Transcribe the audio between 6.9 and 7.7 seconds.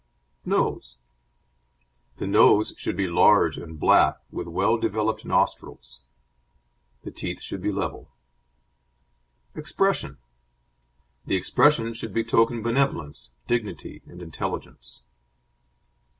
The teeth should